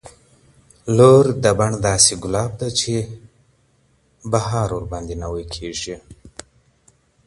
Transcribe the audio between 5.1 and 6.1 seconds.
نوي سي بهار